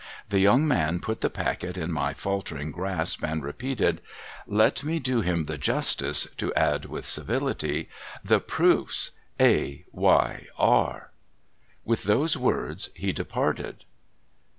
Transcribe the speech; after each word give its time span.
The 0.29 0.39
young 0.39 0.67
man 0.67 0.99
put 0.99 1.21
the 1.21 1.29
packet 1.29 1.77
in 1.77 1.91
my 1.91 2.15
faltering 2.15 2.71
grasp, 2.71 3.21
and 3.23 3.43
repeated,— 3.43 4.01
let 4.47 4.83
me 4.83 4.97
do 4.97 5.21
him 5.21 5.45
the 5.45 5.59
justice 5.59 6.27
to 6.37 6.51
add, 6.55 6.85
with 6.85 7.05
civility: 7.05 7.87
'Tmc 8.25 8.47
Proofs. 8.47 9.11
A. 9.39 9.85
Y. 9.91 10.47
R.' 10.57 11.11
A\'ith 11.87 12.01
those 12.05 12.35
words 12.35 12.89
he 12.95 13.13
departed. 13.13 13.85